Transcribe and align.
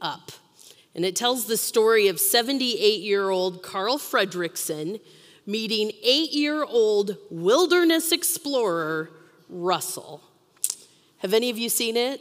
Up. 0.00 0.32
And 0.94 1.04
it 1.04 1.14
tells 1.14 1.46
the 1.46 1.56
story 1.56 2.08
of 2.08 2.18
78 2.18 3.02
year 3.02 3.28
old 3.30 3.62
Carl 3.62 3.98
Fredricksen 3.98 5.00
meeting 5.46 5.92
eight 6.02 6.32
year 6.32 6.64
old 6.64 7.16
wilderness 7.30 8.12
explorer 8.12 9.10
Russell. 9.48 10.22
Have 11.18 11.32
any 11.32 11.50
of 11.50 11.58
you 11.58 11.68
seen 11.68 11.96
it? 11.96 12.20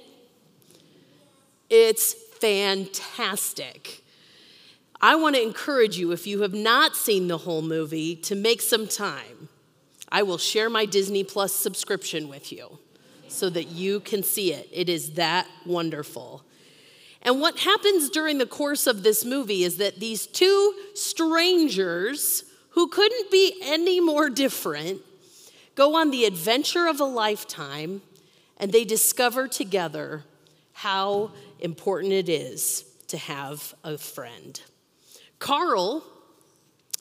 It's 1.69 2.13
fantastic. 2.13 4.03
I 5.01 5.15
want 5.15 5.35
to 5.35 5.41
encourage 5.41 5.97
you, 5.97 6.11
if 6.11 6.25
you 6.25 6.41
have 6.41 6.53
not 6.53 6.95
seen 6.95 7.27
the 7.27 7.39
whole 7.39 7.61
movie, 7.61 8.15
to 8.17 8.35
make 8.35 8.61
some 8.61 8.87
time. 8.87 9.49
I 10.09 10.23
will 10.23 10.37
share 10.37 10.69
my 10.69 10.85
Disney 10.85 11.23
Plus 11.23 11.53
subscription 11.53 12.29
with 12.29 12.51
you 12.51 12.79
so 13.27 13.49
that 13.49 13.67
you 13.67 13.99
can 13.99 14.23
see 14.23 14.53
it. 14.53 14.69
It 14.71 14.87
is 14.87 15.13
that 15.13 15.47
wonderful. 15.65 16.43
And 17.25 17.41
what 17.41 17.57
happens 17.57 18.11
during 18.11 18.37
the 18.37 18.45
course 18.45 18.85
of 18.85 19.01
this 19.01 19.25
movie 19.25 19.63
is 19.63 19.77
that 19.77 19.99
these 19.99 20.27
two 20.27 20.75
strangers, 20.93 22.43
who 22.69 22.87
couldn't 22.87 23.31
be 23.31 23.59
any 23.63 23.99
more 23.99 24.29
different, 24.29 25.01
go 25.73 25.95
on 25.95 26.11
the 26.11 26.25
adventure 26.25 26.87
of 26.87 26.99
a 26.99 27.05
lifetime 27.05 28.03
and 28.57 28.71
they 28.71 28.85
discover 28.85 29.47
together 29.47 30.23
how 30.73 31.31
important 31.59 32.13
it 32.13 32.29
is 32.29 32.85
to 33.07 33.17
have 33.17 33.73
a 33.83 33.97
friend. 33.97 34.61
Carl 35.39 36.03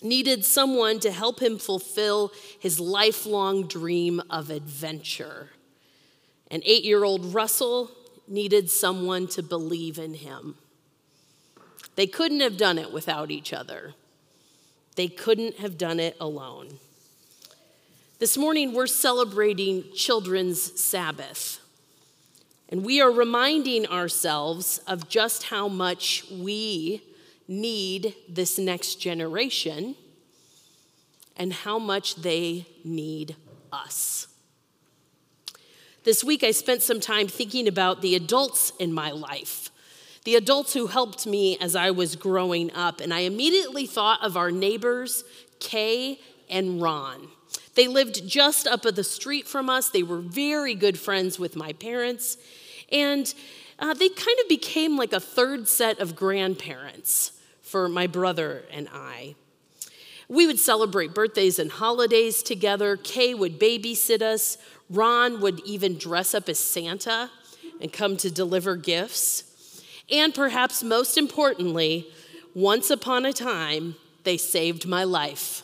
needed 0.03 0.43
someone 0.43 1.01
to 1.01 1.11
help 1.11 1.43
him 1.43 1.59
fulfill 1.59 2.33
his 2.59 2.81
lifelong 2.81 3.67
dream 3.67 4.23
of 4.31 4.49
adventure. 4.49 5.51
And 6.51 6.63
eight 6.65 6.85
year 6.85 7.05
old 7.05 7.35
Russell 7.35 7.91
needed 8.27 8.71
someone 8.71 9.27
to 9.29 9.43
believe 9.43 9.99
in 9.99 10.15
him. 10.15 10.57
They 11.97 12.07
couldn't 12.07 12.41
have 12.41 12.57
done 12.57 12.79
it 12.79 12.93
without 12.93 13.31
each 13.31 13.53
other, 13.53 13.95
they 14.97 15.09
couldn't 15.09 15.59
have 15.59 15.79
done 15.79 16.01
it 16.01 16.17
alone. 16.21 16.79
This 18.21 18.39
morning, 18.39 18.73
we're 18.73 18.87
celebrating 18.87 19.85
Children's 19.95 20.81
Sabbath. 20.81 21.61
And 22.69 22.85
we 22.85 23.01
are 23.01 23.11
reminding 23.11 23.87
ourselves 23.87 24.79
of 24.87 25.09
just 25.09 25.45
how 25.45 25.69
much 25.69 26.25
we 26.31 27.03
need 27.47 28.15
this 28.29 28.59
next 28.59 28.97
generation 28.97 29.97
and 31.37 31.53
how 31.53 31.79
much 31.79 32.17
they 32.17 32.67
need 32.85 33.37
us. 33.73 34.29
This 36.05 36.23
week, 36.23 36.45
I 36.45 36.51
spent 36.51 36.83
some 36.83 37.01
time 37.01 37.29
thinking 37.29 37.67
about 37.67 38.03
the 38.03 38.15
adults 38.15 38.75
in 38.79 38.93
my 38.93 39.11
life, 39.11 39.71
the 40.25 40.37
adults 40.37 40.75
who 40.75 40.87
helped 40.87 41.27
me 41.27 41.57
as 41.59 41.75
I 41.75 41.93
was 41.93 42.15
growing 42.15 42.71
up. 42.75 43.01
And 43.01 43.13
I 43.13 43.21
immediately 43.21 43.87
thought 43.87 44.23
of 44.23 44.37
our 44.37 44.51
neighbors, 44.51 45.25
Kay 45.61 46.21
and 46.51 46.83
Ron. 46.83 47.29
They 47.75 47.89
lived 47.89 48.29
just 48.29 48.67
up 48.67 48.83
the 48.83 49.03
street 49.03 49.49
from 49.49 49.71
us. 49.71 49.89
They 49.89 50.03
were 50.03 50.21
very 50.21 50.75
good 50.75 50.99
friends 50.99 51.39
with 51.39 51.57
my 51.57 51.73
parents. 51.73 52.37
And 52.93 53.33
uh, 53.79 53.95
they 53.95 54.11
kind 54.11 54.39
of 54.43 54.49
became 54.49 54.99
like 54.99 55.15
a 55.15 55.21
third 55.21 55.69
set 55.69 56.01
of 56.01 56.15
grandparents 56.15 57.33
for 57.63 57.89
my 57.89 58.07
brother 58.07 58.65
and 58.71 58.91
I. 58.93 59.37
We 60.29 60.47
would 60.47 60.59
celebrate 60.59 61.15
birthdays 61.15 61.59
and 61.59 61.71
holidays 61.71 62.43
together. 62.43 62.97
Kay 62.97 63.35
would 63.35 63.59
babysit 63.59 64.23
us. 64.23 64.59
Ron 64.91 65.41
would 65.41 65.61
even 65.61 65.99
dress 65.99 66.35
up 66.35 66.49
as 66.49 66.59
Santa 66.59 67.31
and 67.81 67.93
come 67.93 68.17
to 68.19 68.31
deliver 68.31 68.77
gifts. 68.77 69.83
And 70.11 70.35
perhaps 70.35 70.83
most 70.83 71.19
importantly, 71.19 72.09
once 72.55 72.91
upon 72.91 73.25
a 73.27 73.33
time, 73.33 73.97
they 74.25 74.37
saved 74.37 74.87
my 74.87 75.05
life. 75.05 75.63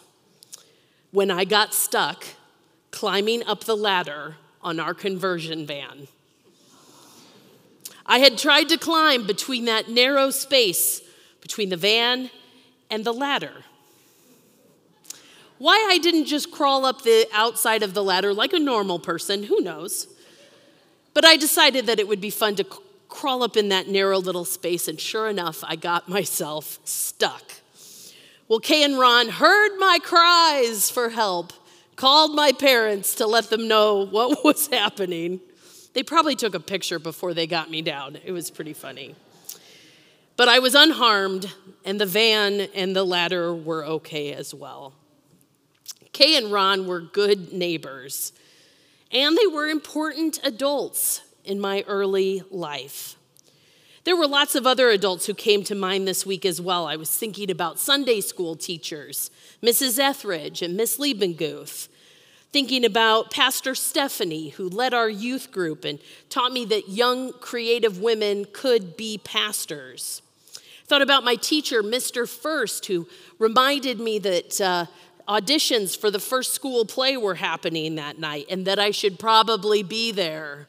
When 1.10 1.30
I 1.30 1.44
got 1.44 1.74
stuck 1.74 2.24
climbing 2.90 3.44
up 3.46 3.64
the 3.64 3.76
ladder 3.76 4.36
on 4.62 4.80
our 4.80 4.94
conversion 4.94 5.66
van. 5.66 6.08
I 8.04 8.18
had 8.18 8.38
tried 8.38 8.68
to 8.70 8.76
climb 8.78 9.26
between 9.26 9.66
that 9.66 9.88
narrow 9.88 10.30
space 10.30 11.00
between 11.40 11.68
the 11.68 11.76
van 11.76 12.30
and 12.90 13.04
the 13.04 13.12
ladder. 13.12 13.64
Why 15.60 15.88
I 15.90 15.98
didn't 15.98 16.24
just 16.24 16.50
crawl 16.50 16.86
up 16.86 17.02
the 17.02 17.28
outside 17.34 17.82
of 17.82 17.92
the 17.92 18.02
ladder 18.02 18.32
like 18.32 18.54
a 18.54 18.58
normal 18.58 18.98
person, 18.98 19.42
who 19.42 19.60
knows? 19.60 20.06
But 21.12 21.26
I 21.26 21.36
decided 21.36 21.84
that 21.84 22.00
it 22.00 22.08
would 22.08 22.18
be 22.22 22.30
fun 22.30 22.56
to 22.56 22.64
c- 22.64 22.78
crawl 23.10 23.42
up 23.42 23.58
in 23.58 23.68
that 23.68 23.86
narrow 23.86 24.18
little 24.18 24.46
space, 24.46 24.88
and 24.88 24.98
sure 24.98 25.28
enough, 25.28 25.62
I 25.62 25.76
got 25.76 26.08
myself 26.08 26.78
stuck. 26.84 27.42
Well, 28.48 28.58
Kay 28.58 28.84
and 28.84 28.98
Ron 28.98 29.28
heard 29.28 29.76
my 29.76 29.98
cries 30.02 30.88
for 30.88 31.10
help, 31.10 31.52
called 31.94 32.34
my 32.34 32.52
parents 32.52 33.14
to 33.16 33.26
let 33.26 33.50
them 33.50 33.68
know 33.68 34.06
what 34.06 34.42
was 34.44 34.68
happening. 34.68 35.40
They 35.92 36.02
probably 36.02 36.36
took 36.36 36.54
a 36.54 36.60
picture 36.60 36.98
before 36.98 37.34
they 37.34 37.46
got 37.46 37.70
me 37.70 37.82
down. 37.82 38.16
It 38.24 38.32
was 38.32 38.50
pretty 38.50 38.72
funny. 38.72 39.14
But 40.38 40.48
I 40.48 40.58
was 40.58 40.74
unharmed, 40.74 41.52
and 41.84 42.00
the 42.00 42.06
van 42.06 42.62
and 42.74 42.96
the 42.96 43.04
ladder 43.04 43.54
were 43.54 43.84
okay 43.84 44.32
as 44.32 44.54
well. 44.54 44.94
Kay 46.12 46.36
and 46.36 46.52
Ron 46.52 46.86
were 46.86 47.00
good 47.00 47.52
neighbors, 47.52 48.32
and 49.12 49.36
they 49.36 49.46
were 49.46 49.66
important 49.66 50.40
adults 50.42 51.22
in 51.44 51.60
my 51.60 51.84
early 51.86 52.42
life. 52.50 53.16
There 54.04 54.16
were 54.16 54.26
lots 54.26 54.54
of 54.54 54.66
other 54.66 54.88
adults 54.88 55.26
who 55.26 55.34
came 55.34 55.62
to 55.64 55.74
mind 55.74 56.08
this 56.08 56.24
week 56.24 56.46
as 56.46 56.60
well. 56.60 56.86
I 56.86 56.96
was 56.96 57.14
thinking 57.14 57.50
about 57.50 57.78
Sunday 57.78 58.20
school 58.20 58.56
teachers, 58.56 59.30
Mrs. 59.62 59.98
Etheridge 59.98 60.62
and 60.62 60.76
Miss 60.76 60.96
Liebenguth. 60.98 61.88
Thinking 62.52 62.84
about 62.84 63.30
Pastor 63.30 63.76
Stephanie, 63.76 64.48
who 64.48 64.68
led 64.68 64.92
our 64.92 65.08
youth 65.08 65.52
group 65.52 65.84
and 65.84 66.00
taught 66.30 66.50
me 66.50 66.64
that 66.64 66.88
young 66.88 67.32
creative 67.34 68.00
women 68.00 68.46
could 68.52 68.96
be 68.96 69.18
pastors. 69.18 70.22
Thought 70.86 71.02
about 71.02 71.22
my 71.22 71.36
teacher, 71.36 71.80
Mr. 71.80 72.28
First, 72.28 72.86
who 72.86 73.06
reminded 73.38 74.00
me 74.00 74.18
that 74.18 74.60
uh, 74.60 74.86
auditions 75.30 75.96
for 75.96 76.10
the 76.10 76.18
first 76.18 76.52
school 76.52 76.84
play 76.84 77.16
were 77.16 77.36
happening 77.36 77.94
that 77.94 78.18
night 78.18 78.46
and 78.50 78.66
that 78.66 78.80
I 78.80 78.90
should 78.90 79.16
probably 79.18 79.84
be 79.84 80.10
there. 80.10 80.66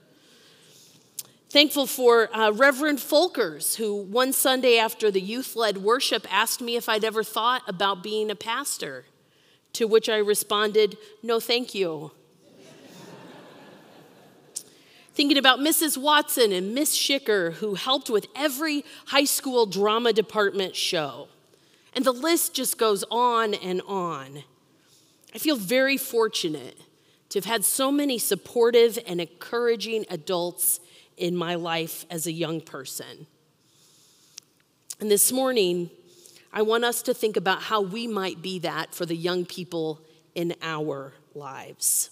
Thankful 1.50 1.88
for 1.88 2.34
uh, 2.34 2.52
Reverend 2.52 3.00
Folkers, 3.00 3.76
who 3.76 4.04
one 4.04 4.32
Sunday 4.32 4.78
after 4.78 5.10
the 5.10 5.20
youth 5.20 5.56
led 5.56 5.80
worship 5.80 6.26
asked 6.32 6.62
me 6.62 6.76
if 6.76 6.88
I'd 6.88 7.04
ever 7.04 7.24
thought 7.24 7.64
about 7.68 8.04
being 8.04 8.30
a 8.30 8.36
pastor, 8.36 9.06
to 9.74 9.86
which 9.86 10.08
I 10.08 10.18
responded, 10.18 10.98
No, 11.24 11.40
thank 11.42 11.74
you. 11.76 12.12
Thinking 15.14 15.38
about 15.38 15.60
Mrs. 15.60 15.98
Watson 15.98 16.54
and 16.54 16.74
Miss 16.74 16.96
Schicker, 16.96 17.54
who 17.56 17.74
helped 17.74 18.10
with 18.10 18.28
every 18.34 18.86
high 19.08 19.26
school 19.26 19.66
drama 19.66 20.14
department 20.14 20.76
show. 20.76 21.28
And 21.94 22.06
the 22.06 22.14
list 22.14 22.54
just 22.54 22.78
goes 22.78 23.04
on 23.12 23.54
and 23.56 23.82
on. 23.88 24.44
I 25.34 25.38
feel 25.38 25.56
very 25.56 25.98
fortunate 25.98 26.78
to 27.30 27.40
have 27.40 27.46
had 27.46 27.64
so 27.64 27.92
many 27.92 28.18
supportive 28.18 29.00
and 29.08 29.22
encouraging 29.22 30.06
adults 30.10 30.80
in 31.16 31.36
my 31.36 31.56
life 31.56 32.06
as 32.10 32.28
a 32.28 32.32
young 32.32 32.60
person. 32.60 33.28
And 35.00 35.10
this 35.10 35.32
morning, 35.32 35.90
I 36.52 36.62
want 36.64 36.84
us 36.84 37.02
to 37.04 37.14
think 37.14 37.38
about 37.38 37.62
how 37.64 37.82
we 37.82 38.08
might 38.08 38.42
be 38.42 38.60
that 38.60 38.94
for 38.94 39.06
the 39.06 39.16
young 39.16 39.46
people 39.46 40.02
in 40.36 40.54
our 40.62 41.14
lives. 41.34 42.10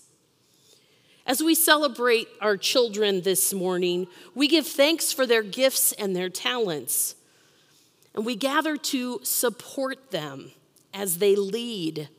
As 1.25 1.43
we 1.43 1.53
celebrate 1.53 2.27
our 2.41 2.57
children 2.57 3.21
this 3.21 3.53
morning, 3.53 4.07
we 4.33 4.47
give 4.47 4.65
thanks 4.65 5.11
for 5.11 5.27
their 5.27 5.43
gifts 5.43 5.91
and 5.91 6.15
their 6.15 6.29
talents. 6.29 7.15
And 8.15 8.25
we 8.25 8.35
gather 8.35 8.77
to 8.77 9.19
support 9.23 10.11
them 10.11 10.51
as 10.93 11.19
they 11.19 11.35
lead. 11.35 12.09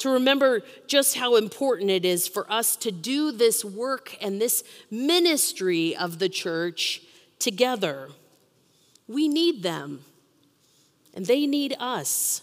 To 0.00 0.10
remember 0.10 0.62
just 0.86 1.16
how 1.16 1.36
important 1.36 1.90
it 1.90 2.06
is 2.06 2.26
for 2.26 2.50
us 2.50 2.74
to 2.76 2.90
do 2.90 3.32
this 3.32 3.64
work 3.64 4.16
and 4.20 4.40
this 4.40 4.64
ministry 4.90 5.94
of 5.94 6.18
the 6.18 6.28
church 6.28 7.02
together. 7.38 8.08
We 9.06 9.28
need 9.28 9.62
them, 9.62 10.04
and 11.12 11.26
they 11.26 11.46
need 11.46 11.76
us. 11.78 12.42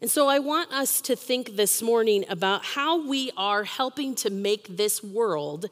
And 0.00 0.10
so 0.10 0.26
I 0.28 0.40
want 0.40 0.72
us 0.72 1.00
to 1.02 1.14
think 1.14 1.54
this 1.54 1.80
morning 1.80 2.24
about 2.28 2.64
how 2.64 3.06
we 3.06 3.30
are 3.36 3.62
helping 3.62 4.16
to 4.16 4.30
make 4.30 4.76
this 4.76 5.02
world 5.02 5.70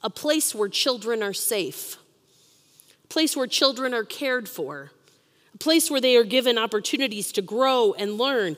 a 0.00 0.10
place 0.10 0.54
where 0.54 0.68
children 0.68 1.24
are 1.24 1.32
safe, 1.32 1.96
a 3.04 3.08
place 3.08 3.36
where 3.36 3.48
children 3.48 3.92
are 3.92 4.04
cared 4.04 4.48
for, 4.48 4.92
a 5.52 5.58
place 5.58 5.90
where 5.90 6.00
they 6.00 6.16
are 6.16 6.24
given 6.24 6.56
opportunities 6.56 7.32
to 7.32 7.42
grow 7.42 7.94
and 7.94 8.16
learn, 8.16 8.56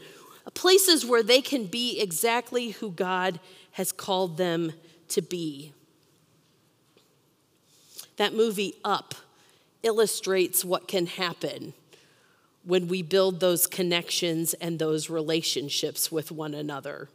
places 0.51 1.05
where 1.05 1.23
they 1.23 1.41
can 1.41 1.67
be 1.67 2.01
exactly 2.01 2.71
who 2.71 2.91
God 2.91 3.41
has 3.73 3.93
called 3.93 4.37
them 4.37 4.73
to 5.09 5.23
be. 5.23 5.73
That 8.17 8.35
movie, 8.35 8.75
Up, 8.85 9.15
illustrates 9.83 10.65
what 10.65 10.89
can 10.89 11.07
happen 11.07 11.75
when 12.65 12.89
we 12.89 13.03
build 13.03 13.41
those 13.41 13.67
connections 13.67 14.55
and 14.55 14.79
those 14.79 15.09
relationships 15.09 16.11
with 16.11 16.33
one 16.33 16.55
another. 16.55 17.09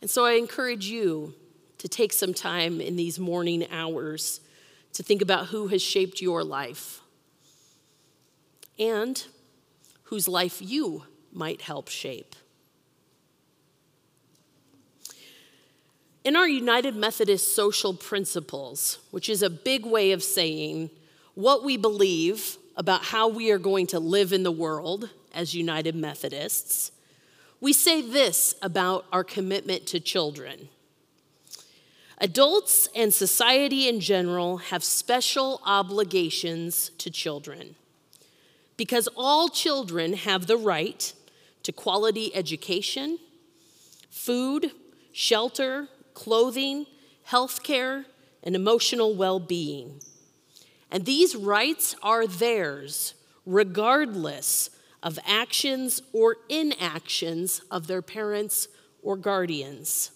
And 0.00 0.10
so 0.10 0.24
I 0.24 0.32
encourage 0.32 0.86
you 0.86 1.34
to 1.78 1.88
take 1.88 2.12
some 2.12 2.34
time 2.34 2.80
in 2.80 2.96
these 2.96 3.18
morning 3.18 3.66
hours 3.70 4.40
to 4.92 5.02
think 5.02 5.22
about 5.22 5.46
who 5.46 5.68
has 5.68 5.80
shaped 5.80 6.20
your 6.20 6.42
life 6.42 7.00
and 8.78 9.24
whose 10.04 10.26
life 10.26 10.60
you 10.60 11.04
might 11.32 11.62
help 11.62 11.88
shape. 11.88 12.34
In 16.22 16.36
our 16.36 16.48
United 16.48 16.94
Methodist 16.94 17.54
social 17.54 17.94
principles, 17.94 18.98
which 19.10 19.28
is 19.28 19.42
a 19.42 19.48
big 19.48 19.86
way 19.86 20.12
of 20.12 20.22
saying 20.22 20.90
what 21.34 21.64
we 21.64 21.76
believe 21.76 22.58
about 22.76 23.04
how 23.04 23.28
we 23.28 23.50
are 23.50 23.58
going 23.58 23.86
to 23.86 23.98
live 23.98 24.32
in 24.32 24.42
the 24.42 24.52
world 24.52 25.08
as 25.34 25.54
United 25.54 25.94
Methodists, 25.94 26.92
we 27.60 27.72
say 27.72 28.00
this 28.02 28.54
about 28.62 29.06
our 29.12 29.24
commitment 29.24 29.86
to 29.86 30.00
children. 30.00 30.68
Adults 32.18 32.88
and 32.94 33.14
society 33.14 33.88
in 33.88 34.00
general 34.00 34.58
have 34.58 34.84
special 34.84 35.60
obligations 35.64 36.90
to 36.98 37.10
children 37.10 37.76
because 38.76 39.08
all 39.16 39.48
children 39.48 40.12
have 40.14 40.46
the 40.46 40.56
right 40.56 41.12
to 41.70 41.76
quality 41.76 42.34
education, 42.34 43.16
food, 44.10 44.72
shelter, 45.12 45.86
clothing, 46.14 46.84
health 47.22 47.62
care, 47.62 48.06
and 48.42 48.56
emotional 48.56 49.14
well 49.14 49.38
being. 49.38 50.00
And 50.90 51.04
these 51.04 51.36
rights 51.36 51.94
are 52.02 52.26
theirs 52.26 53.14
regardless 53.46 54.70
of 55.00 55.18
actions 55.24 56.02
or 56.12 56.38
inactions 56.48 57.62
of 57.70 57.86
their 57.86 58.02
parents 58.02 58.66
or 59.00 59.16
guardians. 59.16 60.10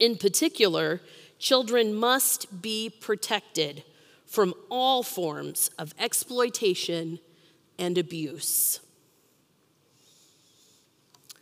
In 0.00 0.16
particular, 0.16 1.00
children 1.38 1.94
must 1.94 2.60
be 2.60 2.90
protected 2.90 3.84
from 4.26 4.52
all 4.68 5.04
forms 5.04 5.70
of 5.78 5.94
exploitation 5.96 7.20
and 7.78 7.96
abuse. 7.96 8.80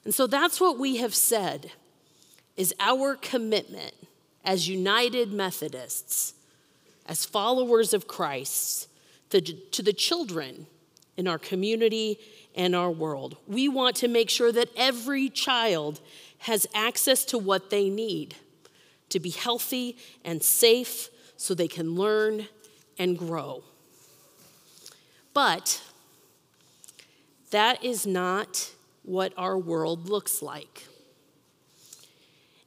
And 0.08 0.14
so 0.14 0.26
that's 0.26 0.58
what 0.58 0.78
we 0.78 0.96
have 0.96 1.14
said 1.14 1.70
is 2.56 2.74
our 2.80 3.14
commitment 3.14 3.92
as 4.42 4.66
United 4.66 5.34
Methodists, 5.34 6.32
as 7.04 7.26
followers 7.26 7.92
of 7.92 8.08
Christ, 8.08 8.88
to, 9.28 9.42
to 9.42 9.82
the 9.82 9.92
children 9.92 10.66
in 11.18 11.28
our 11.28 11.36
community 11.36 12.18
and 12.54 12.74
our 12.74 12.90
world. 12.90 13.36
We 13.46 13.68
want 13.68 13.96
to 13.96 14.08
make 14.08 14.30
sure 14.30 14.50
that 14.50 14.70
every 14.78 15.28
child 15.28 16.00
has 16.38 16.66
access 16.72 17.26
to 17.26 17.36
what 17.36 17.68
they 17.68 17.90
need 17.90 18.34
to 19.10 19.20
be 19.20 19.28
healthy 19.28 19.94
and 20.24 20.42
safe 20.42 21.10
so 21.36 21.52
they 21.52 21.68
can 21.68 21.96
learn 21.96 22.48
and 22.98 23.18
grow. 23.18 23.62
But 25.34 25.82
that 27.50 27.84
is 27.84 28.06
not 28.06 28.70
what 29.08 29.32
our 29.38 29.58
world 29.58 30.10
looks 30.10 30.42
like. 30.42 30.84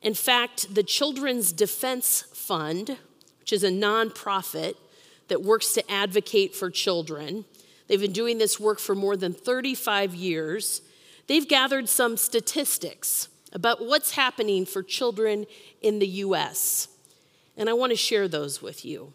In 0.02 0.16
fact, 0.16 0.74
the 0.74 0.82
Children's 0.82 1.52
Defense 1.52 2.24
Fund, 2.34 2.98
which 3.40 3.54
is 3.54 3.64
a 3.64 3.70
nonprofit 3.70 4.74
that 5.28 5.44
works 5.44 5.74
to 5.74 5.92
advocate 5.92 6.56
for 6.56 6.72
children, 6.72 7.46
they've 7.88 8.02
been 8.02 8.12
doing 8.12 8.40
this 8.40 8.60
work 8.60 8.80
for 8.80 8.96
more 8.96 9.16
than 9.16 9.34
35 9.34 10.16
years. 10.16 10.82
They've 11.28 11.48
gathered 11.48 11.88
some 11.88 12.18
statistics 12.18 13.30
about 13.54 13.86
what's 13.86 14.16
happening 14.16 14.66
for 14.66 14.82
children 14.82 15.46
in 15.82 16.00
the 16.00 16.08
US, 16.08 16.88
and 17.56 17.70
I 17.70 17.74
want 17.74 17.92
to 17.92 17.96
share 17.96 18.28
those 18.28 18.64
with 18.64 18.84
you. 18.84 19.14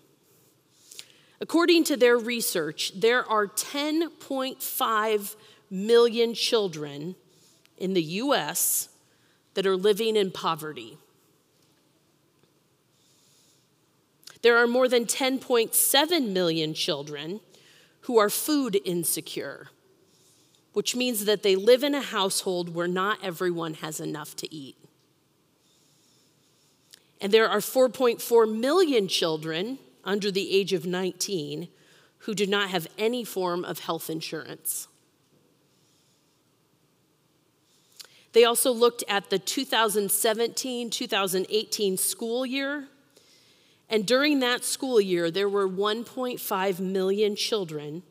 According 1.41 1.85
to 1.85 1.97
their 1.97 2.17
research, 2.17 2.93
there 2.95 3.29
are 3.29 3.49
10.5 3.49 5.37
million 5.71 6.35
children 6.35 7.15
in 7.79 7.95
the 7.95 8.03
US 8.03 8.89
that 9.55 9.67
are 9.67 9.77
living 9.77 10.17
in 10.17 10.31
poverty. 10.31 10.99
There 14.43 14.57
are 14.57 14.67
more 14.67 14.89
than 14.89 15.07
10.7 15.07 16.29
million 16.29 16.75
children 16.75 17.41
who 18.03 18.19
are 18.19 18.31
food 18.31 18.79
insecure, 18.85 19.69
which 20.73 20.95
means 20.95 21.25
that 21.25 21.43
they 21.43 21.57
live 21.57 21.83
in 21.83 21.95
a 21.95 22.03
household 22.03 22.75
where 22.75 22.87
not 22.87 23.19
everyone 23.25 23.75
has 23.75 23.99
enough 23.99 24.37
to 24.37 24.55
eat. 24.55 24.77
And 27.21 27.33
there 27.33 27.49
are 27.49 27.59
4.4 27.59 28.57
million 28.57 29.09
children 29.09 29.79
under 30.05 30.31
the 30.31 30.55
age 30.55 30.73
of 30.73 30.87
19 30.87 31.69
who 32.19 32.35
do 32.35 32.47
not 32.47 32.71
have 32.71 32.87
any 32.99 33.25
form 33.25 33.65
of 33.65 33.81
health 33.81 34.11
insurance. 34.11 34.87
They 38.37 38.45
also 38.45 38.71
looked 38.71 39.03
at 39.09 39.31
the 39.31 39.39
2017 39.39 40.91
2018 40.91 41.97
school 41.97 42.45
year. 42.45 42.87
And 43.89 44.07
during 44.07 44.41
that 44.41 44.63
school 44.63 45.01
year, 45.01 45.31
there 45.31 45.49
were 45.49 45.67
1.5 45.67 46.79
million 46.79 47.35
children 47.35 48.03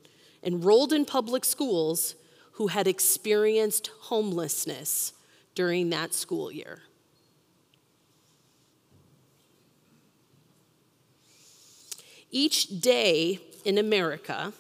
enrolled 0.42 0.94
in 0.94 1.06
public 1.06 1.45
schools 1.45 2.16
who 2.54 2.69
had 2.69 2.88
experienced 2.88 3.92
homelessness 4.00 5.13
during 5.54 5.92
that 5.92 6.12
school 6.16 6.51
year. 6.51 6.81
Each 12.31 12.81
day 12.81 13.42
in 13.63 13.78
America, 13.78 14.54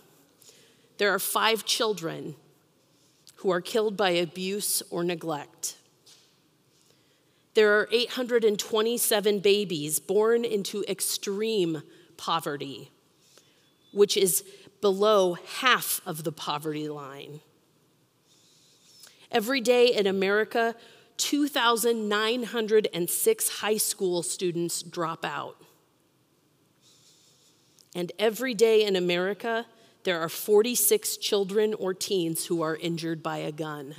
there 0.99 1.11
are 1.11 1.17
five 1.17 1.65
children 1.65 2.35
who 3.35 3.51
are 3.51 3.61
killed 3.61 3.95
by 3.97 4.11
abuse 4.11 4.81
or 4.89 5.03
neglect. 5.03 5.75
There 7.53 7.79
are 7.79 7.87
827 7.91 9.39
babies 9.39 9.99
born 9.99 10.43
into 10.43 10.83
extreme 10.89 11.83
poverty, 12.17 12.91
which 13.93 14.17
is 14.17 14.43
below 14.81 15.37
half 15.59 16.01
of 16.05 16.23
the 16.23 16.31
poverty 16.31 16.89
line. 16.89 17.41
Every 19.31 19.61
day 19.61 19.87
in 19.87 20.05
America, 20.05 20.75
2,906 21.17 23.49
high 23.49 23.77
school 23.77 24.21
students 24.21 24.81
drop 24.81 25.23
out. 25.23 25.55
And 27.95 28.11
every 28.19 28.53
day 28.53 28.83
in 28.83 28.97
America, 28.97 29.65
there 30.05 30.21
are 30.21 30.29
46 30.29 31.17
children 31.17 31.73
or 31.73 31.93
teens 31.93 32.45
who 32.45 32.61
are 32.61 32.75
injured 32.75 33.23
by 33.23 33.37
a 33.37 33.51
gun. 33.51 33.95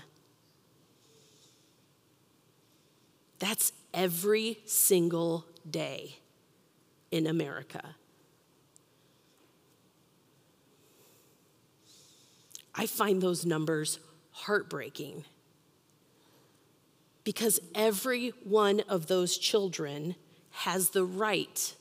That's 3.41 3.73
every 3.93 4.61
single 4.67 5.47
day 5.69 6.21
in 7.11 7.27
America. 7.27 7.97
I 12.73 12.87
find 12.87 13.21
those 13.21 13.45
numbers 13.45 13.99
heartbreaking 14.31 15.25
because 17.25 17.59
every 17.75 18.29
one 18.45 18.81
of 18.89 19.09
those 19.09 19.37
children 19.37 20.15
has 20.51 20.91
the 20.91 21.05
right 21.05 21.75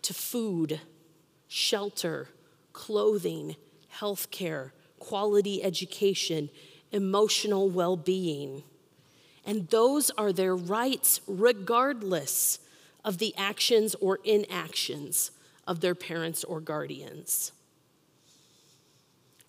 to 0.00 0.14
food, 0.14 0.80
shelter, 1.46 2.28
clothing, 2.72 3.56
health 3.88 4.30
care, 4.30 4.72
quality 4.98 5.62
education, 5.62 6.50
emotional 6.90 7.68
well 7.68 7.96
being. 7.96 8.62
And 9.44 9.68
those 9.68 10.10
are 10.10 10.32
their 10.32 10.54
rights, 10.54 11.20
regardless 11.26 12.60
of 13.04 13.18
the 13.18 13.34
actions 13.36 13.96
or 13.96 14.20
inactions 14.24 15.32
of 15.66 15.80
their 15.80 15.94
parents 15.94 16.44
or 16.44 16.60
guardians. 16.60 17.52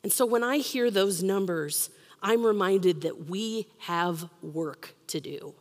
And 0.01 0.11
so 0.11 0.25
when 0.25 0.43
I 0.43 0.57
hear 0.57 0.91
those 0.91 1.23
numbers, 1.23 1.89
I'm 2.21 2.45
reminded 2.45 3.01
that 3.01 3.29
we 3.29 3.67
have 3.79 4.29
work 4.41 4.95
to 5.07 5.19
do. 5.19 5.55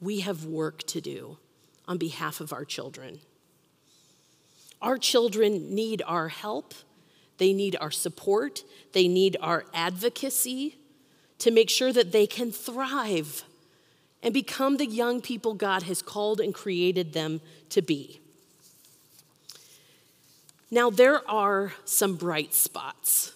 We 0.00 0.20
have 0.20 0.44
work 0.44 0.82
to 0.84 1.00
do 1.00 1.38
on 1.86 1.98
behalf 1.98 2.40
of 2.40 2.52
our 2.52 2.64
children. 2.64 3.20
Our 4.82 4.98
children 4.98 5.74
need 5.74 6.02
our 6.06 6.28
help, 6.28 6.74
they 7.38 7.52
need 7.52 7.76
our 7.80 7.90
support, 7.90 8.64
they 8.92 9.08
need 9.08 9.36
our 9.40 9.64
advocacy 9.74 10.76
to 11.38 11.50
make 11.50 11.70
sure 11.70 11.92
that 11.92 12.12
they 12.12 12.26
can 12.26 12.50
thrive 12.50 13.44
and 14.22 14.34
become 14.34 14.76
the 14.76 14.86
young 14.86 15.20
people 15.20 15.54
God 15.54 15.84
has 15.84 16.02
called 16.02 16.40
and 16.40 16.54
created 16.54 17.12
them 17.12 17.40
to 17.70 17.82
be. 17.82 18.20
Now, 20.70 20.90
there 20.90 21.28
are 21.28 21.72
some 21.84 22.14
bright 22.16 22.54
spots. 22.54 23.34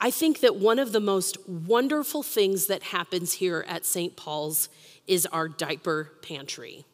I 0.00 0.10
think 0.10 0.40
that 0.40 0.56
one 0.56 0.78
of 0.78 0.92
the 0.92 1.00
most 1.00 1.48
wonderful 1.48 2.22
things 2.22 2.66
that 2.66 2.84
happens 2.84 3.34
here 3.34 3.64
at 3.68 3.84
St. 3.84 4.16
Paul's 4.16 4.68
is 5.06 5.26
our 5.26 5.48
diaper 5.48 6.12
pantry. 6.22 6.84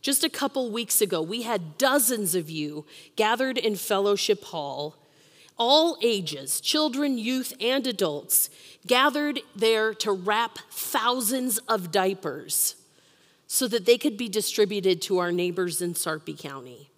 Just 0.00 0.24
a 0.24 0.30
couple 0.30 0.70
weeks 0.70 1.00
ago, 1.00 1.20
we 1.20 1.42
had 1.42 1.76
dozens 1.76 2.34
of 2.34 2.48
you 2.48 2.86
gathered 3.16 3.58
in 3.58 3.74
Fellowship 3.74 4.44
Hall, 4.44 4.96
all 5.58 5.98
ages, 6.02 6.60
children, 6.60 7.18
youth, 7.18 7.52
and 7.60 7.86
adults, 7.86 8.48
gathered 8.86 9.40
there 9.56 9.92
to 9.94 10.12
wrap 10.12 10.58
thousands 10.70 11.58
of 11.58 11.90
diapers 11.90 12.76
so 13.48 13.66
that 13.66 13.86
they 13.86 13.98
could 13.98 14.16
be 14.16 14.28
distributed 14.28 15.02
to 15.02 15.18
our 15.18 15.32
neighbors 15.32 15.82
in 15.82 15.94
Sarpy 15.94 16.34
County. 16.34 16.90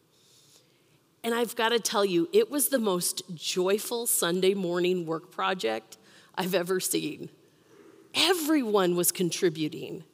And 1.23 1.35
I've 1.35 1.57
got 1.57 1.71
to 1.71 1.79
tell 1.79 2.05
you, 2.05 2.29
it 2.33 2.51
was 2.51 2.69
the 2.69 2.79
most 2.79 3.23
joyful 3.35 4.07
Sunday 4.07 4.55
morning 4.55 5.07
work 5.07 5.31
project 5.31 5.97
I've 6.35 6.55
ever 6.55 6.81
seen. 6.81 7.31
Everyone 8.15 8.97
was 8.97 9.13
contributing, 9.13 10.05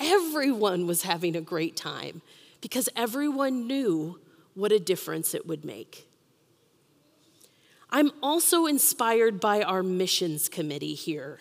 everyone 0.00 0.86
was 0.86 1.02
having 1.02 1.36
a 1.36 1.40
great 1.40 1.76
time 1.76 2.22
because 2.60 2.88
everyone 2.96 3.66
knew 3.66 4.18
what 4.54 4.72
a 4.72 4.78
difference 4.78 5.34
it 5.34 5.46
would 5.46 5.64
make. 5.64 6.08
I'm 7.90 8.10
also 8.22 8.66
inspired 8.66 9.40
by 9.40 9.62
our 9.62 9.82
missions 9.82 10.48
committee 10.48 10.94
here 10.94 11.40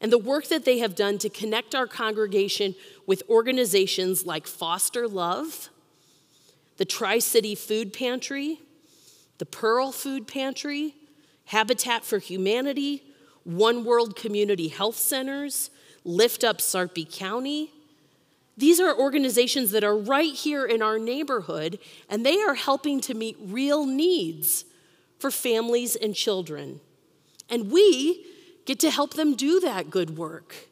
and 0.00 0.12
the 0.12 0.18
work 0.18 0.48
that 0.48 0.64
they 0.64 0.78
have 0.78 0.94
done 0.94 1.18
to 1.18 1.28
connect 1.28 1.74
our 1.74 1.86
congregation 1.86 2.74
with 3.06 3.22
organizations 3.28 4.26
like 4.26 4.46
Foster 4.46 5.08
Love 5.08 5.70
the 6.76 6.84
Tri 6.84 7.18
City 7.20 7.54
Food 7.54 7.94
Pantry, 7.94 8.60
the 9.38 9.46
Pearl 9.46 9.92
Food 9.92 10.28
Pantry, 10.28 10.94
Habitat 11.46 12.04
for 12.04 12.18
Humanity, 12.18 13.02
One 13.44 13.82
World 13.82 14.14
Community 14.14 14.68
Health 14.68 14.96
Centers, 14.96 15.70
Lift 16.06 16.44
Up 16.44 16.60
Sarpy 16.60 17.04
County. 17.04 17.72
These 18.56 18.80
are 18.80 18.96
organizations 18.96 19.72
that 19.72 19.84
are 19.84 19.96
right 19.96 20.32
here 20.32 20.64
in 20.64 20.80
our 20.80 20.98
neighborhood, 20.98 21.78
and 22.08 22.24
they 22.24 22.40
are 22.40 22.54
helping 22.54 23.00
to 23.02 23.14
meet 23.14 23.36
real 23.40 23.84
needs 23.84 24.64
for 25.18 25.30
families 25.30 25.96
and 25.96 26.14
children. 26.14 26.80
And 27.50 27.70
we 27.72 28.24
get 28.64 28.78
to 28.80 28.90
help 28.90 29.14
them 29.14 29.34
do 29.34 29.60
that 29.60 29.90
good 29.90 30.16
work. 30.16 30.68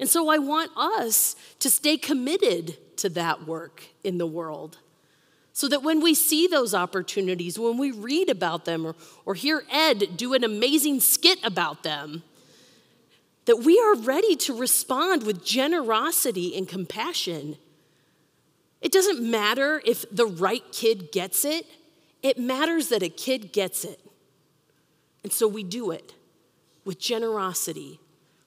And 0.00 0.08
so 0.08 0.28
I 0.28 0.38
want 0.38 0.72
us 0.76 1.36
to 1.60 1.70
stay 1.70 1.96
committed 1.96 2.76
to 2.98 3.08
that 3.10 3.46
work 3.46 3.84
in 4.02 4.18
the 4.18 4.26
world. 4.26 4.78
So 5.52 5.68
that 5.68 5.84
when 5.84 6.00
we 6.00 6.14
see 6.14 6.48
those 6.48 6.74
opportunities, 6.74 7.60
when 7.60 7.78
we 7.78 7.92
read 7.92 8.28
about 8.28 8.64
them 8.64 8.84
or, 8.84 8.96
or 9.24 9.34
hear 9.34 9.62
Ed 9.70 10.16
do 10.16 10.34
an 10.34 10.42
amazing 10.42 10.98
skit 10.98 11.38
about 11.44 11.84
them, 11.84 12.24
that 13.46 13.56
we 13.56 13.78
are 13.78 13.96
ready 13.96 14.36
to 14.36 14.58
respond 14.58 15.24
with 15.24 15.44
generosity 15.44 16.56
and 16.56 16.68
compassion. 16.68 17.56
It 18.80 18.92
doesn't 18.92 19.20
matter 19.20 19.82
if 19.84 20.04
the 20.10 20.26
right 20.26 20.62
kid 20.72 21.12
gets 21.12 21.44
it, 21.44 21.66
it 22.22 22.38
matters 22.38 22.88
that 22.88 23.02
a 23.02 23.08
kid 23.08 23.52
gets 23.52 23.84
it. 23.84 24.00
And 25.22 25.32
so 25.32 25.48
we 25.48 25.62
do 25.62 25.90
it 25.90 26.14
with 26.84 26.98
generosity, 26.98 27.98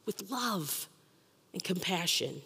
with 0.05 0.29
love, 0.29 0.87
and 1.53 1.63
compassion. 1.63 2.41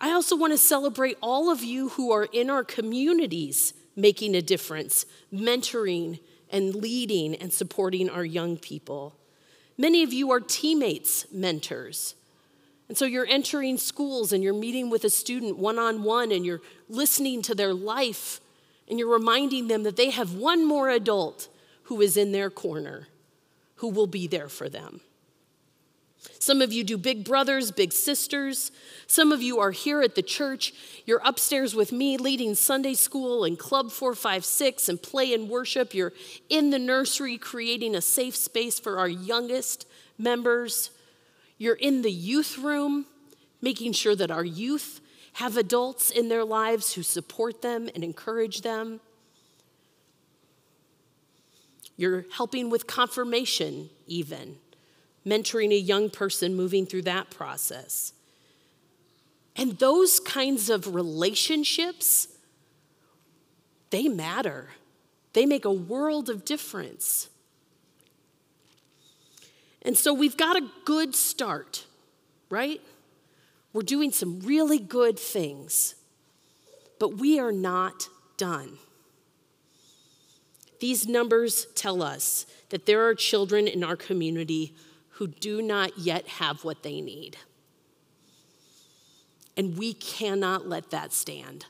I 0.00 0.10
also 0.10 0.36
want 0.36 0.52
to 0.52 0.58
celebrate 0.58 1.18
all 1.20 1.50
of 1.50 1.64
you 1.64 1.90
who 1.90 2.12
are 2.12 2.28
in 2.32 2.50
our 2.50 2.62
communities 2.62 3.74
making 3.96 4.36
a 4.36 4.42
difference, 4.42 5.04
mentoring 5.32 6.20
and 6.50 6.74
leading 6.74 7.34
and 7.34 7.52
supporting 7.52 8.08
our 8.08 8.24
young 8.24 8.56
people. 8.56 9.17
Many 9.78 10.02
of 10.02 10.12
you 10.12 10.32
are 10.32 10.40
teammates, 10.40 11.26
mentors. 11.32 12.16
And 12.88 12.98
so 12.98 13.04
you're 13.04 13.26
entering 13.26 13.78
schools 13.78 14.32
and 14.32 14.42
you're 14.42 14.52
meeting 14.52 14.90
with 14.90 15.04
a 15.04 15.10
student 15.10 15.56
one 15.56 15.78
on 15.78 16.02
one 16.02 16.32
and 16.32 16.44
you're 16.44 16.62
listening 16.88 17.42
to 17.42 17.54
their 17.54 17.72
life 17.72 18.40
and 18.88 18.98
you're 18.98 19.12
reminding 19.12 19.68
them 19.68 19.84
that 19.84 19.96
they 19.96 20.10
have 20.10 20.34
one 20.34 20.66
more 20.66 20.88
adult 20.88 21.48
who 21.84 22.00
is 22.00 22.16
in 22.16 22.32
their 22.32 22.50
corner, 22.50 23.06
who 23.76 23.88
will 23.88 24.06
be 24.06 24.26
there 24.26 24.48
for 24.48 24.68
them. 24.68 25.00
Some 26.20 26.62
of 26.62 26.72
you 26.72 26.84
do 26.84 26.96
big 26.96 27.24
brothers, 27.24 27.70
big 27.70 27.92
sisters. 27.92 28.72
Some 29.06 29.32
of 29.32 29.42
you 29.42 29.58
are 29.60 29.70
here 29.70 30.02
at 30.02 30.14
the 30.14 30.22
church. 30.22 30.72
You're 31.04 31.20
upstairs 31.24 31.74
with 31.74 31.92
me 31.92 32.16
leading 32.16 32.54
Sunday 32.54 32.94
school 32.94 33.44
and 33.44 33.58
Club 33.58 33.90
456 33.90 34.88
and 34.88 35.02
play 35.02 35.32
and 35.32 35.48
worship. 35.48 35.94
You're 35.94 36.12
in 36.48 36.70
the 36.70 36.78
nursery 36.78 37.38
creating 37.38 37.94
a 37.94 38.00
safe 38.00 38.36
space 38.36 38.78
for 38.80 38.98
our 38.98 39.08
youngest 39.08 39.86
members. 40.16 40.90
You're 41.56 41.74
in 41.74 42.02
the 42.02 42.12
youth 42.12 42.58
room 42.58 43.06
making 43.60 43.92
sure 43.92 44.16
that 44.16 44.30
our 44.30 44.44
youth 44.44 45.00
have 45.34 45.56
adults 45.56 46.10
in 46.10 46.28
their 46.28 46.44
lives 46.44 46.94
who 46.94 47.02
support 47.02 47.62
them 47.62 47.88
and 47.94 48.02
encourage 48.02 48.62
them. 48.62 49.00
You're 51.96 52.26
helping 52.32 52.70
with 52.70 52.86
confirmation, 52.86 53.90
even 54.06 54.56
mentoring 55.28 55.72
a 55.72 55.78
young 55.78 56.08
person 56.10 56.54
moving 56.54 56.86
through 56.86 57.02
that 57.02 57.30
process. 57.30 58.12
And 59.56 59.78
those 59.78 60.20
kinds 60.20 60.70
of 60.70 60.94
relationships, 60.94 62.28
they 63.90 64.08
matter. 64.08 64.68
They 65.32 65.46
make 65.46 65.64
a 65.64 65.72
world 65.72 66.30
of 66.30 66.44
difference. 66.44 67.28
And 69.82 69.96
so 69.96 70.14
we've 70.14 70.36
got 70.36 70.56
a 70.56 70.68
good 70.84 71.14
start, 71.14 71.84
right? 72.50 72.80
We're 73.72 73.82
doing 73.82 74.12
some 74.12 74.40
really 74.40 74.78
good 74.78 75.18
things, 75.18 75.94
but 76.98 77.18
we 77.18 77.38
are 77.38 77.52
not 77.52 78.08
done. 78.36 78.78
These 80.80 81.08
numbers 81.08 81.66
tell 81.74 82.02
us 82.02 82.46
that 82.70 82.86
there 82.86 83.06
are 83.06 83.14
children 83.14 83.66
in 83.66 83.82
our 83.82 83.96
community 83.96 84.74
who 85.18 85.26
do 85.26 85.60
not 85.60 85.98
yet 85.98 86.26
have 86.28 86.62
what 86.62 86.84
they 86.84 87.00
need. 87.00 87.36
And 89.56 89.76
we 89.76 89.92
cannot 89.92 90.68
let 90.68 90.90
that 90.90 91.12
stand. 91.12 91.66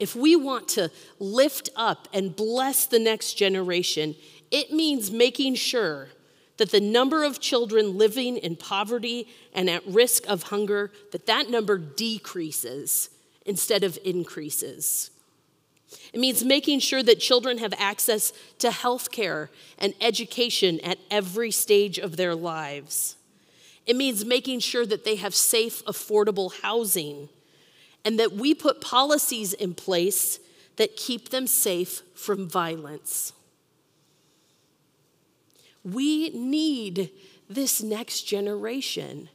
If 0.00 0.16
we 0.16 0.36
want 0.36 0.68
to 0.68 0.90
lift 1.18 1.68
up 1.76 2.08
and 2.14 2.34
bless 2.34 2.86
the 2.86 2.98
next 2.98 3.34
generation, 3.34 4.16
it 4.50 4.72
means 4.72 5.10
making 5.10 5.56
sure 5.56 6.08
that 6.56 6.70
the 6.70 6.80
number 6.80 7.24
of 7.24 7.40
children 7.40 7.98
living 7.98 8.38
in 8.38 8.56
poverty 8.56 9.28
and 9.52 9.68
at 9.68 9.86
risk 9.86 10.26
of 10.26 10.44
hunger 10.44 10.90
that 11.12 11.26
that 11.26 11.50
number 11.50 11.76
decreases 11.76 13.10
instead 13.44 13.84
of 13.84 13.98
increases. 14.02 15.10
It 16.12 16.20
means 16.20 16.44
making 16.44 16.80
sure 16.80 17.02
that 17.02 17.20
children 17.20 17.58
have 17.58 17.74
access 17.78 18.32
to 18.58 18.70
health 18.70 19.10
care 19.10 19.50
and 19.78 19.94
education 20.00 20.80
at 20.80 20.98
every 21.10 21.50
stage 21.50 21.98
of 21.98 22.16
their 22.16 22.34
lives. 22.34 23.16
It 23.86 23.96
means 23.96 24.24
making 24.24 24.60
sure 24.60 24.86
that 24.86 25.04
they 25.04 25.16
have 25.16 25.34
safe, 25.34 25.84
affordable 25.84 26.60
housing 26.62 27.28
and 28.04 28.18
that 28.18 28.32
we 28.32 28.54
put 28.54 28.80
policies 28.80 29.52
in 29.52 29.74
place 29.74 30.38
that 30.76 30.96
keep 30.96 31.30
them 31.30 31.46
safe 31.46 32.02
from 32.14 32.48
violence. 32.48 33.32
We 35.82 36.30
need 36.30 37.10
this 37.48 37.82
next 37.82 38.22
generation, 38.22 39.28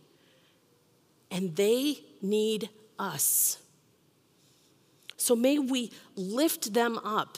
and 1.30 1.56
they 1.56 2.00
need 2.22 2.70
us. 2.98 3.60
So 5.20 5.36
may 5.36 5.60
we 5.60 5.92
lift 6.16 6.74
them 6.74 6.98
up. 7.00 7.38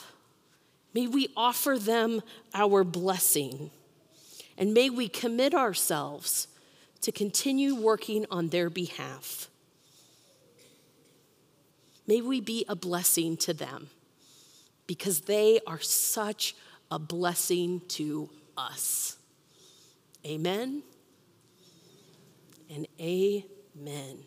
May 0.94 1.08
we 1.08 1.28
offer 1.36 1.78
them 1.78 2.22
our 2.54 2.84
blessing. 2.84 3.70
And 4.56 4.72
may 4.72 4.88
we 4.88 5.08
commit 5.08 5.52
ourselves 5.52 6.46
to 7.00 7.10
continue 7.10 7.74
working 7.74 8.24
on 8.30 8.48
their 8.48 8.70
behalf. 8.70 9.48
May 12.06 12.20
we 12.20 12.40
be 12.40 12.64
a 12.68 12.76
blessing 12.76 13.36
to 13.38 13.52
them 13.52 13.88
because 14.86 15.22
they 15.22 15.58
are 15.66 15.80
such 15.80 16.54
a 16.90 17.00
blessing 17.00 17.80
to 17.88 18.30
us. 18.56 19.16
Amen 20.24 20.82
and 22.70 22.86
amen. 23.00 24.18